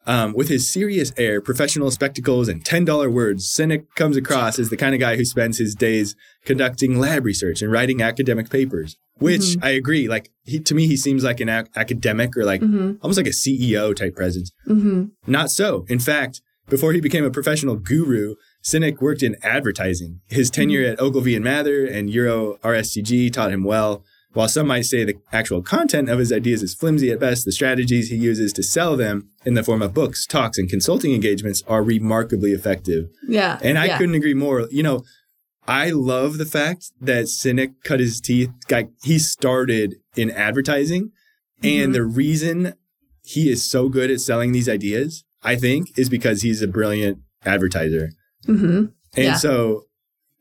[0.07, 4.77] Um, with his serious air, professional spectacles, and $10 words, Sinek comes across as the
[4.77, 6.15] kind of guy who spends his days
[6.45, 9.65] conducting lab research and writing academic papers, which Mm-hmm.
[9.65, 10.07] I agree.
[10.07, 12.99] Like, he, to me, he seems like an ac- academic or like Mhm.
[13.01, 14.51] almost like a CEO type presence.
[14.69, 15.09] Mhm.
[15.25, 15.85] Not so.
[15.89, 16.39] In fact,
[16.69, 20.21] before he became a professional guru, Sinek worked in advertising.
[20.25, 24.03] His tenure at Ogilvy and Mather and Euro RSCG taught him well.
[24.33, 27.51] While some might say the actual content of his ideas is flimsy at best, the
[27.51, 31.63] strategies he uses to sell them in the form of books, talks, and consulting engagements
[31.67, 33.07] are remarkably effective.
[33.27, 33.59] Yeah.
[33.61, 33.97] And I yeah.
[33.97, 34.67] couldn't agree more.
[34.71, 35.03] You know,
[35.67, 38.49] I love the fact that Sinek cut his teeth.
[38.67, 41.11] Guy, he started in advertising,
[41.61, 41.83] Mhm.
[41.83, 42.73] and the reason
[43.23, 47.19] he is so good at selling these ideas, I think, is because he's a brilliant
[47.45, 48.09] advertiser.
[48.47, 48.91] Mhm.
[49.15, 49.35] And Yeah.
[49.35, 49.85] so,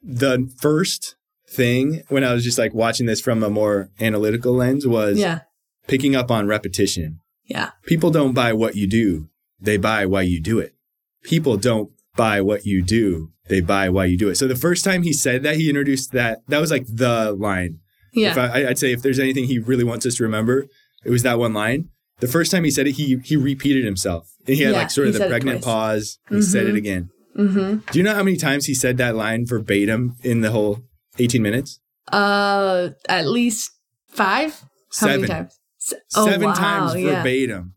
[0.03, 1.17] the first
[1.49, 5.41] thing when I was just like watching this from a more analytical lens was Yeah.
[5.87, 7.21] picking up on repetition.
[7.47, 7.71] Yeah.
[7.87, 9.29] People don't buy what you do,
[9.61, 10.75] they buy why you do it.
[11.23, 14.37] People don't buy what you do, they buy why you do it.
[14.37, 17.79] So the first time he said that, he introduced that, that was like the line.
[18.13, 18.33] Yeah.
[18.33, 20.67] If I, I'd say if there's anything he really wants us to remember,
[21.05, 21.89] it was that one line.
[22.21, 24.31] The first time he said it, he he repeated himself.
[24.47, 26.19] And he had Yeah, like sort of the pregnant pause.
[26.31, 26.79] He said it Mhm.
[26.79, 27.11] again.
[27.37, 27.91] Mm-hmm.
[27.91, 30.83] Do you know how many times he said that line verbatim in the whole
[31.19, 31.81] 18 minutes?
[32.09, 33.73] Uh, at least
[34.09, 34.53] five.
[35.01, 35.21] How Seven.
[35.23, 35.61] many times?
[35.79, 37.23] Se- oh, Seven wow, times yeah.
[37.23, 37.75] verbatim.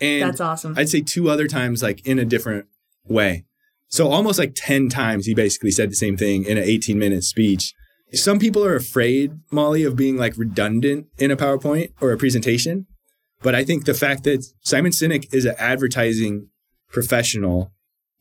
[0.00, 0.74] And That's awesome.
[0.76, 2.66] I'd say two other times, like in a different
[3.06, 3.46] way.
[3.88, 7.24] So almost like 10 times he basically said the same thing in an 18 minute
[7.24, 7.74] speech.
[8.12, 12.86] some people are afraid, Molly, of being like redundant in a PowerPoint or a presentation.
[13.42, 16.48] But I think the fact that Simon Sinek is an advertising
[16.90, 17.72] professional,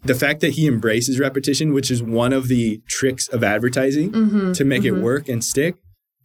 [0.03, 4.51] the fact that he embraces repetition, which is one of the tricks of advertising Mm-hmm.
[4.53, 5.75] to make it work and stick,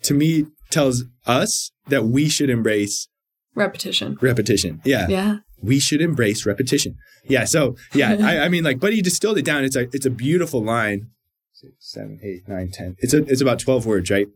[0.03, 3.09] to me tells us that we should embrace
[3.55, 4.17] Repetition.
[4.21, 4.81] repetition.
[4.85, 5.07] Yeah.
[5.09, 5.37] Yeah.
[5.63, 6.97] We should embrace repetition.
[7.29, 7.45] Yeah.
[7.45, 9.65] So yeah, I, I mean like, but he distilled it down.
[9.65, 11.09] It's a it's a beautiful line.
[11.53, 12.97] Six, seven, eight, nine, ten.
[12.99, 14.27] It's a it's about twelve words, right?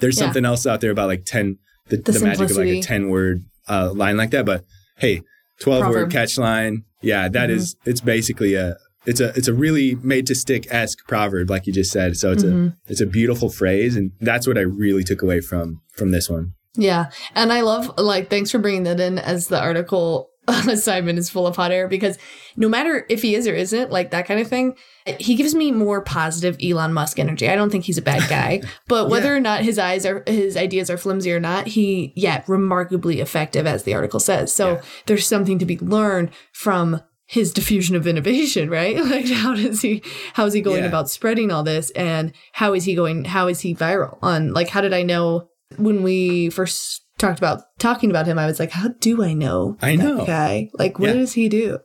[0.00, 0.26] There's Yeah.
[0.26, 1.58] something else out there about like ten
[1.88, 4.44] the, the, The magic of like a ten word uh, line like that.
[4.46, 4.64] But
[4.98, 5.22] hey,
[5.58, 6.02] twelve Proverb.
[6.04, 6.84] word catch line.
[7.02, 7.54] Yeah, that Mhm.
[7.56, 11.66] is it's basically a it's a it's a really made to stick esque proverb, like
[11.66, 12.16] you just said.
[12.16, 12.68] So it's Mhm.
[12.72, 16.30] a it's a beautiful phrase, and that's what I really took away from from this
[16.30, 16.52] one.
[16.74, 17.10] Yeah.
[17.34, 20.30] And I love, like, thanks for bringing that in as the article
[20.74, 22.18] Simon is full of hot air because
[22.56, 24.74] no matter if he is or isn't, like that kind of thing,
[25.18, 27.48] he gives me more positive Elon Musk energy.
[27.48, 29.36] I don't think he's a bad guy, but whether Yeah.
[29.36, 33.66] or not his eyes are, his ideas are flimsy or not, he, yeah, remarkably effective,
[33.66, 34.52] as the article says.
[34.52, 34.82] So Yeah.
[35.06, 38.96] there's something to be learned from his diffusion of innovation, right?
[39.02, 40.02] Like how does he
[40.34, 40.88] how is he going Yeah.
[40.88, 44.68] about spreading all this and how is he going how is he viral on like
[44.68, 48.70] how did I know when we first talked about talking about him I was like
[48.72, 50.26] how do I know I that know.
[50.26, 51.14] guy like what Yeah.
[51.14, 51.78] does he do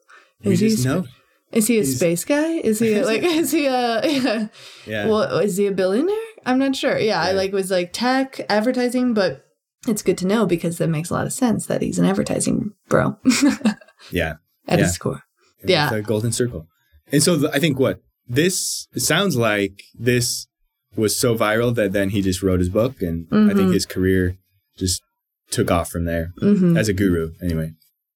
[0.43, 1.05] We is he know.
[1.51, 4.47] is he a He's- space guy is he like is he a yeah.
[4.85, 5.07] Yeah.
[5.07, 9.13] well is he a billionaire I'm not sure yeah, I like was like tech advertising
[9.13, 9.43] but
[9.87, 12.71] it's good to know because that makes a lot of sense that he's an advertising
[12.89, 13.17] bro
[14.11, 14.35] yeah.
[14.67, 14.85] at Yeah.
[14.85, 15.21] his core
[15.61, 15.93] It's Yeah.
[15.93, 16.67] a golden circle.
[17.11, 20.47] And so the, I think what this sounds like this
[20.95, 23.73] was so viral that then he just wrote his book, and I think Mhm.
[23.73, 24.37] his career
[24.77, 25.01] just
[25.51, 27.31] took off from there hmm as a guru.
[27.41, 27.73] Anyway,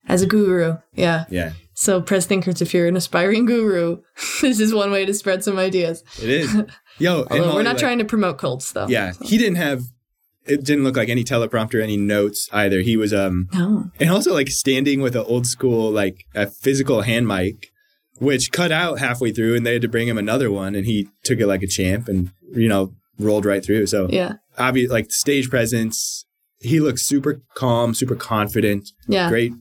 [0.07, 4.01] as a guru yeah yeah, So, press thinkers, if you're an aspiring guru,
[4.41, 6.03] this is one way to spread some ideas.
[6.21, 6.55] it is.
[6.99, 8.87] Yo, Although we're not like- trying to promote cults, though.
[8.87, 9.81] Yeah, he didn't have.
[10.45, 12.81] It didn't look like any teleprompter, any notes either.
[12.81, 13.91] He was um, No.
[13.99, 17.71] and also like standing with an old school like a physical hand mic,
[18.17, 21.07] which cut out halfway through, and they had to bring him another one, and he
[21.23, 23.85] took it like a champ, and you know rolled right through.
[23.85, 24.33] So Yeah.
[24.57, 26.25] obvious like stage presence.
[26.61, 28.89] He looks super calm, super confident.
[29.07, 29.29] Yeah.
[29.29, 29.53] Great.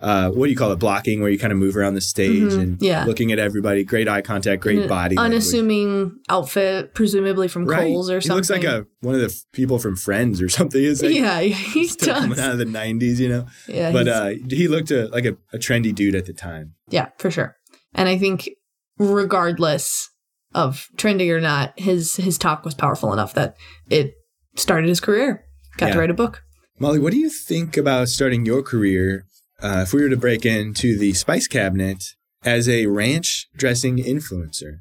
[0.00, 0.80] Uh, what do you call it?
[0.80, 2.60] Blocking, where you kind of move around the stage Mhm.
[2.60, 3.04] and Yeah.
[3.04, 3.84] looking at everybody.
[3.84, 4.60] Great eye contact.
[4.60, 5.14] Great An body.
[5.14, 5.34] language.
[5.36, 7.82] Unassuming outfit, presumably from Right.
[7.92, 8.32] Kohl's or he something.
[8.34, 10.82] He looks like a one of the f- people from Friends or something.
[10.84, 13.46] Like yeah, he still coming out of the '90s, you know.
[13.68, 16.74] Yeah, but uh, he looked a, like a, a trendy dude at the time.
[16.90, 17.54] yeah, for sure.
[17.94, 18.50] And I think,
[18.98, 20.10] regardless
[20.54, 23.54] of trendy or not, his his talk was powerful enough that
[23.88, 24.14] it
[24.56, 25.44] started his career.
[25.76, 25.92] Got Yeah.
[25.94, 26.42] to write a book.
[26.78, 29.24] Molly, what do you think about starting your career
[29.62, 32.04] uh, if we were to break into the spice cabinet
[32.44, 34.78] as a ranch dressing influencer?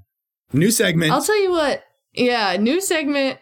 [0.54, 1.12] New segment.
[1.12, 1.84] I'll tell you what.
[2.14, 3.40] Yeah, new segment.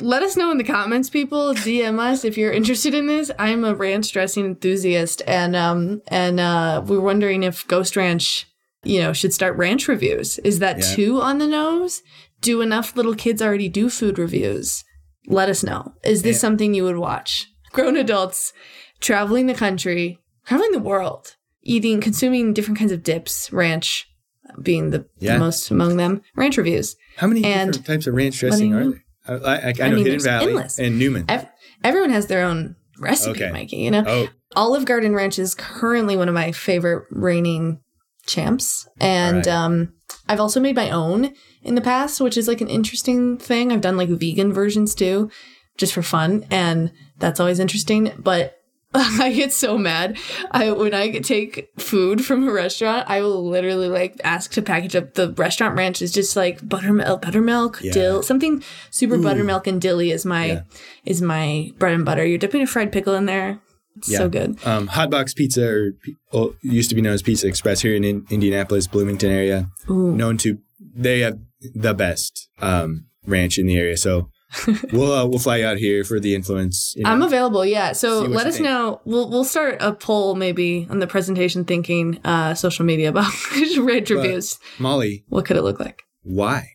[0.00, 1.52] Let us know in the comments, people.
[1.54, 3.30] DM us if you're interested in this.
[3.38, 8.46] I'm a ranch dressing enthusiast, and um, and uh, we're wondering if Ghost Ranch,
[8.84, 10.38] you know, should start ranch reviews.
[10.40, 10.94] Is that Yeah.
[10.94, 12.02] too on the nose?
[12.40, 14.82] Do enough little kids already do food reviews?
[15.26, 15.92] Let us know.
[16.04, 16.40] Is this Yeah.
[16.40, 17.46] something you would watch?
[17.72, 18.52] Grown adults
[19.00, 24.08] traveling the country, traveling the world, eating, consuming different kinds of dips, ranch
[24.60, 25.34] being the, Yeah.
[25.34, 26.22] the most among them.
[26.36, 26.96] Ranch reviews.
[27.16, 29.04] How many and- different types of ranch dressing are there?
[29.26, 30.78] I, I, I, I know mean, Hidden Valley endless.
[30.78, 31.24] and Newman.
[31.28, 31.46] Ev-
[31.84, 33.52] everyone has their own recipe, Okay.
[33.52, 33.76] Mikey.
[33.76, 37.78] You know, oh, Olive Garden Ranch is currently one of my favorite reigning
[38.26, 39.48] champs, and Alright.
[39.48, 39.92] um,
[40.28, 41.32] I've also made my own
[41.62, 43.72] in the past, which is like an interesting thing.
[43.72, 45.30] I've done like vegan versions too,
[45.76, 48.12] just for fun, and that's always interesting.
[48.18, 48.58] But
[48.94, 50.18] I get so mad.
[50.50, 54.94] I when I take food from a restaurant, I will literally like ask to package
[54.94, 57.92] up the restaurant ranch is just like buttermilk, buttermilk, Yeah.
[57.92, 59.22] dill, something super Ooh.
[59.22, 60.62] buttermilk and dilly is my Yeah.
[61.06, 62.24] is my bread and butter.
[62.24, 63.60] You're dipping a fried pickle in there.
[64.06, 64.18] Yeah.
[64.18, 64.58] so good.
[64.66, 65.92] um, Hot Box Pizza, or
[66.32, 70.14] oh, used to be known as Pizza Express here in, in Indianapolis, Bloomington area, Ooh.
[70.14, 70.58] known to
[70.94, 71.38] they have
[71.74, 73.96] the best um, ranch in the area.
[73.96, 74.28] So
[74.92, 76.94] we'll uh, we'll fly out here for the influence.
[76.96, 77.10] you know.
[77.10, 77.92] I'm available, yeah.
[77.92, 78.64] So let us think.
[78.64, 79.00] know.
[79.04, 83.32] We'll we'll start a poll maybe on the presentation thinking uh, social media about
[83.78, 84.58] ranch reviews.
[84.78, 86.02] Molly, What could it look like?
[86.22, 86.68] why?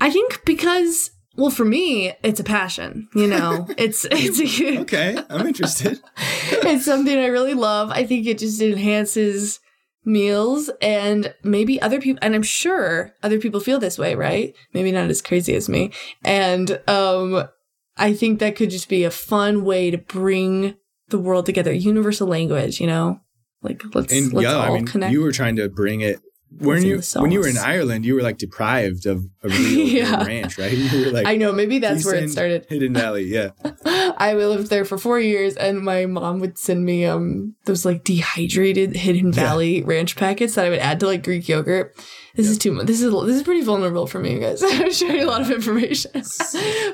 [0.00, 3.08] I think because well, for me, it's a passion.
[3.14, 6.00] You know, it's it's a, Okay, I'm interested.
[6.16, 7.90] it's something I really love.
[7.90, 9.60] I think it just enhances
[10.04, 14.54] meals and maybe other people and I'm sure other people feel this way, right?
[14.74, 15.92] Maybe not as crazy as me.
[16.22, 17.48] And um
[17.96, 20.76] I think that could just be a fun way to bring
[21.08, 23.20] the world together, universal language, you know?
[23.62, 25.12] Like let's And let's yeah, all I mean, connect.
[25.12, 26.20] you were trying to bring it
[26.58, 27.56] when you when you were in.
[27.58, 30.24] Ireland, you were like deprived of a real Yeah.
[30.24, 30.72] ranch, right?
[30.72, 32.66] You were like I know, maybe that's where it started.
[32.68, 33.50] Hidden Valley, yeah.
[34.16, 38.04] I lived there for four years, and my mom would send me um those like
[38.04, 41.94] dehydrated Hidden Valley ranch packets that I would add to like Greek yogurt.
[42.36, 42.86] This is too much.
[42.86, 44.62] This is this is pretty vulnerable for me, you guys.
[44.64, 46.22] I'm sharing a lot of information,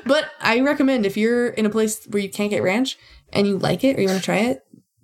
[0.05, 2.97] but I recommend if you're in a place where you can't get ranch
[3.33, 4.59] and you like it or you want to try it,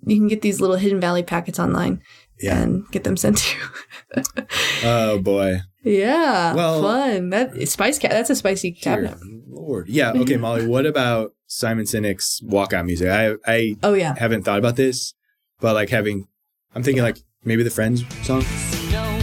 [0.06, 2.02] you can get these little Hidden Valley packets online
[2.40, 2.58] Yeah.
[2.62, 4.22] and get them sent to you.
[4.84, 5.58] Oh boy.
[5.84, 7.30] yeah, Well- fun.
[7.30, 8.10] That spice cat.
[8.12, 9.16] That's a spicy cabinet.
[9.48, 9.88] Lord.
[9.88, 10.12] Yeah.
[10.12, 10.66] Okay, Molly.
[10.66, 13.08] What about Simon Sinek's walkout music?
[13.08, 14.14] I I Oh yeah.
[14.18, 15.14] haven't thought about this,
[15.60, 16.28] but like having,
[16.74, 18.42] I'm thinking like maybe the Friends song.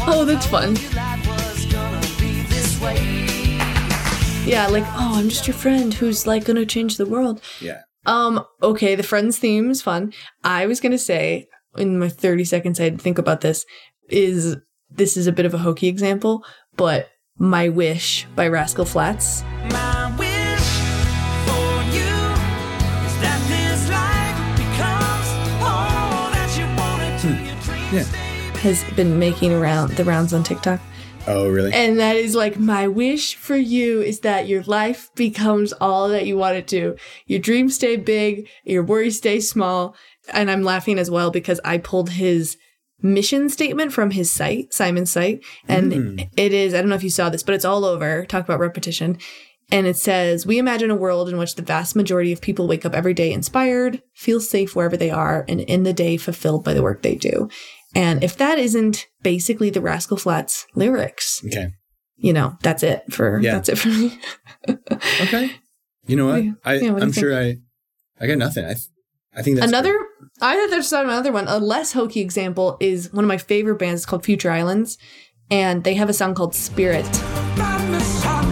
[0.08, 0.75] Oh, that's fun.
[4.45, 7.41] Yeah, like, oh, I'm just your friend who's like gonna change the world.
[7.60, 7.82] Yeah.
[8.06, 10.13] Um, okay, the Friends theme is fun.
[10.43, 13.65] I was gonna say, in my 30 seconds I had to think about this,
[14.09, 14.55] is
[14.89, 16.43] this is a bit of a hokey example,
[16.77, 19.43] but My Wish by Rascal Flatts.
[19.71, 20.69] My wish
[21.45, 22.15] for you
[23.05, 25.27] is that this life becomes
[25.63, 27.27] all that you wanted to.
[27.27, 27.45] Hmm.
[27.45, 28.03] Your dreams Yeah.
[28.03, 30.79] stay Has been making around the rounds on TikTok.
[31.27, 31.73] Oh really?
[31.73, 36.27] And that is like my wish for you is that your life becomes all that
[36.27, 36.95] you want it to.
[37.25, 39.95] Your dreams stay big, your worries stay small.
[40.33, 42.57] And I'm laughing as well because I pulled his
[43.01, 45.43] mission statement from his site, Simon's site.
[45.67, 46.19] And hmm.
[46.38, 48.25] it is, I don't know if you saw this, but it's all over.
[48.25, 49.17] Talk about repetition.
[49.71, 52.85] And it says, We imagine a world in which the vast majority of people wake
[52.85, 56.73] up every day inspired, feel safe wherever they are, and in the day fulfilled by
[56.73, 57.49] the work they do.
[57.95, 61.71] And if that isn't basically the Rascal Flatts lyrics, okay.
[62.15, 63.53] you know, that's it for Yeah.
[63.53, 64.19] that's it for me.
[65.21, 65.51] Okay.
[66.07, 66.43] You know what?
[66.63, 67.57] I Yeah, what I'm sure I
[68.19, 68.65] I got nothing.
[68.65, 68.88] I th-
[69.35, 69.97] I think that's another.
[70.41, 71.47] I thought there's another one.
[71.47, 74.97] A less hokey example is one of my favorite bands it's called Future Islands.
[75.49, 77.06] And they have a song called Spirit.
[77.58, 78.43] madness hot.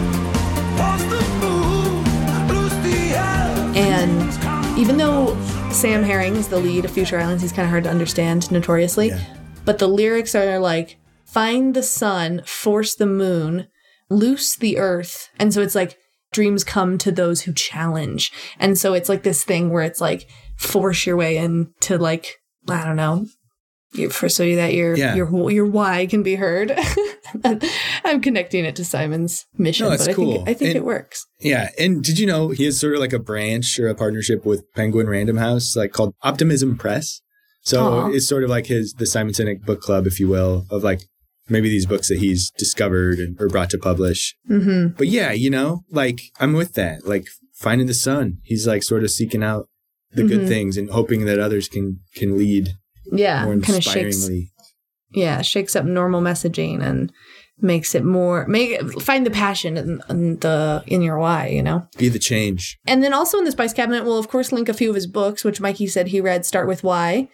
[0.78, 3.72] Wants the moon, lose the air.
[3.76, 5.36] And even though
[5.70, 9.08] Sam Herring is the lead of Future Islands, he's kind of hard to understand notoriously.
[9.08, 9.20] Yeah.
[9.64, 13.66] But the lyrics are like, find the sun, force the moon,
[14.08, 15.30] loose the earth.
[15.38, 15.98] And so it's like,
[16.32, 18.32] dreams come to those who challenge.
[18.58, 22.36] And so it's like this thing where it's like, force your way into like,
[22.68, 23.26] I don't know.
[23.92, 25.14] you- For so that your Yeah.
[25.14, 26.72] your your why can be heard.
[28.04, 30.42] I'm connecting it to Simon's mission, No, that's but I think cool.
[30.46, 31.24] I think And- it works.
[31.40, 34.44] Yeah, and did you know he has sort of like a branch or a partnership
[34.44, 37.20] with Penguin Random House, like called Optimism Press.
[37.62, 38.10] So Aw.
[38.10, 41.00] it's sort of like his the Simon Sinek book club, if you will, of like
[41.48, 44.34] maybe these books that he's discovered and or brought to publish.
[44.46, 47.06] hmm But yeah, you know, like I'm with that.
[47.06, 49.68] Like finding the sun, he's like sort of seeking out
[50.14, 50.28] the Mhm.
[50.28, 52.70] good things and hoping that others can can lead
[53.12, 54.50] Yeah, more kind of shakes inspiringly.
[55.12, 57.12] yeah shakes up normal messaging and
[57.60, 61.86] makes it more make find the passion in, in the in your why you know
[61.98, 62.78] Be the change.
[62.86, 65.06] and then also in the spice cabinet we'll of course link a few of his
[65.06, 67.28] books which mikey said he read start with why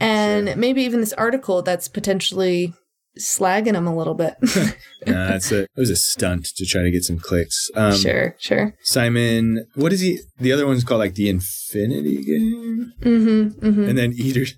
[0.00, 0.56] and Sure.
[0.56, 2.72] maybe even this article that's potentially
[3.18, 4.34] slagging him a little bit
[5.06, 7.70] Nah, that's a it was a stunt to try to get some clicks.
[7.74, 10.18] Um, sure sure Simon, what is he?
[10.38, 14.54] The other one's called like the Infinity Game, mm-hmm mm-hmm and then Eaters.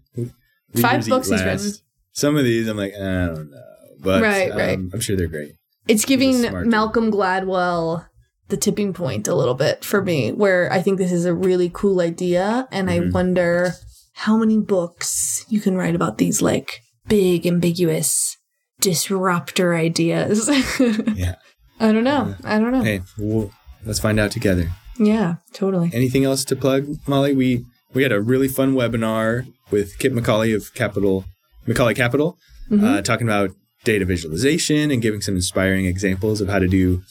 [0.80, 1.72] Five books he's written.
[2.12, 3.62] Some of these, I'm like, I don't know,
[4.00, 4.78] but Right, um, right.
[4.92, 5.52] I'm sure they're great.
[5.86, 6.70] it's giving smart dude.
[6.70, 8.06] Malcolm Gladwell
[8.48, 11.70] the tipping point a little bit for me, where I think this is a really
[11.72, 12.92] cool idea, and Mhm.
[12.92, 13.74] I wonder
[14.14, 18.37] how many books you can write about these like big, ambiguous
[18.80, 20.48] disruptor ideas.
[21.14, 21.34] Yeah.
[21.80, 22.34] I don't know.
[22.44, 22.82] I don't know.
[22.82, 23.52] Hey, we'll,
[23.84, 24.70] let's find out together.
[24.98, 25.90] Yeah, totally.
[25.92, 27.34] Anything else to plug, Molly?
[27.34, 27.64] We
[27.94, 31.24] we had a really fun webinar with Kip McCauley of Capital
[31.66, 32.36] McCauley Capital,
[32.70, 32.84] Mm-hmm.
[32.84, 33.50] uh, talking about
[33.84, 37.02] data visualization and giving some inspiring examples of how to do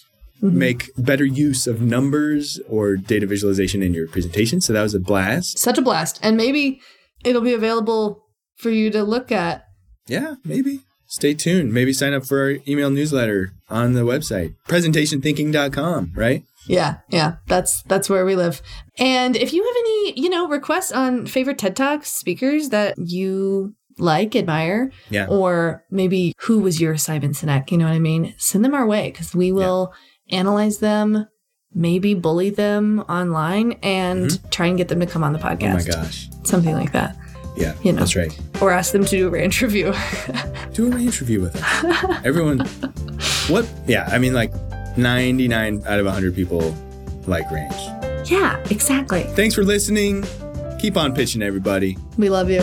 [0.43, 0.59] Mm-hmm.
[0.59, 4.61] make better use of numbers or data visualization in your presentation.
[4.61, 5.57] So that was a blast.
[5.57, 6.79] Such a blast, and maybe
[7.23, 8.21] it'll be available
[8.57, 9.63] for you to look at.
[10.07, 10.81] Yeah, maybe.
[11.07, 11.73] Stay tuned.
[11.73, 16.43] Maybe sign up for our email newsletter on the website, presentationthinking.com, right?
[16.67, 18.61] Yeah, yeah, that's that's where we live.
[18.97, 23.73] And if you have any, you know, requests on favorite TED Talks speakers that you
[23.97, 25.27] like, admire, Yeah.
[25.29, 28.35] or maybe who was your Simon Sinek, you know what I mean?
[28.37, 29.93] Send them our way because we will
[30.29, 31.25] analyze them,
[31.73, 35.63] maybe bully them online, and try and get them to come on the Mm-hmm.
[35.63, 35.87] Oh podcast.
[35.97, 36.29] my gosh.
[36.43, 37.15] Something like that,
[37.57, 37.99] Yeah, You know.
[37.99, 38.31] that's right.
[38.61, 39.93] or ask them to do a ranch review.
[40.73, 42.21] Do a range review with us.
[42.23, 42.59] Everyone,
[43.49, 43.67] what?
[43.87, 44.53] Yeah, I mean, like
[44.95, 46.75] 99 out of 100 people
[47.25, 47.73] like range.
[48.29, 49.23] yeah, exactly.
[49.23, 50.23] Thanks for listening.
[50.79, 51.97] Keep on pitching, everybody.
[52.17, 52.61] We love you.